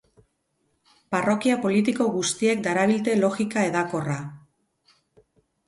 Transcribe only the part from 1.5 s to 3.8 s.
politiko guztiek darabilte logika